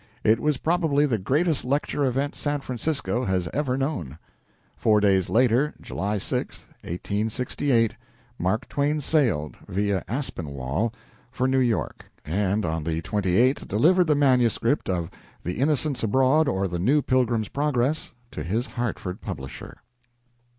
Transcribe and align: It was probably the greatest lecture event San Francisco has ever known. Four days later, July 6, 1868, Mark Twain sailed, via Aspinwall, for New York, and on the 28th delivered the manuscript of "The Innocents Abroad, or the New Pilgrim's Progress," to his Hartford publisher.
It 0.23 0.39
was 0.39 0.57
probably 0.57 1.05
the 1.05 1.19
greatest 1.19 1.63
lecture 1.63 2.05
event 2.05 2.33
San 2.33 2.61
Francisco 2.61 3.23
has 3.25 3.47
ever 3.53 3.77
known. 3.77 4.17
Four 4.75 4.99
days 4.99 5.29
later, 5.29 5.75
July 5.79 6.17
6, 6.17 6.65
1868, 6.81 7.95
Mark 8.39 8.67
Twain 8.67 8.99
sailed, 8.99 9.57
via 9.67 10.03
Aspinwall, 10.07 10.91
for 11.31 11.47
New 11.47 11.59
York, 11.59 12.05
and 12.25 12.65
on 12.65 12.83
the 12.83 13.03
28th 13.03 13.67
delivered 13.67 14.07
the 14.07 14.15
manuscript 14.15 14.89
of 14.89 15.11
"The 15.43 15.59
Innocents 15.59 16.01
Abroad, 16.01 16.47
or 16.47 16.67
the 16.67 16.79
New 16.79 17.03
Pilgrim's 17.03 17.49
Progress," 17.49 18.15
to 18.31 18.41
his 18.41 18.65
Hartford 18.65 19.21
publisher. 19.21 19.81